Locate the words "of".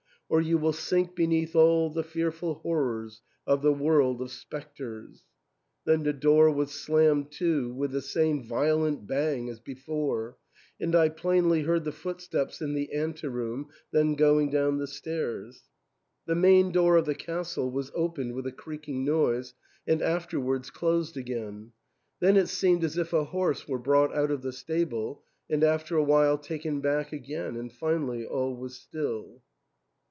3.45-3.61, 4.21-4.31, 16.95-17.05, 24.31-24.43